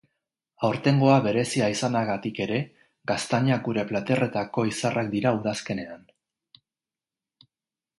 Aurtengoa 0.69 1.17
berezia 1.25 1.67
izanagatik 1.73 2.41
ere, 2.47 2.59
gaztainak 3.13 3.63
gure 3.71 3.87
platerretako 3.93 4.67
izarrak 4.75 5.15
dira 5.17 5.39
udazkenean. 5.41 6.13